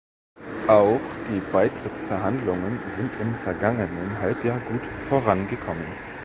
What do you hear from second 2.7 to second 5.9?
sind im vergangenen Halbjahr gut vorangekommen.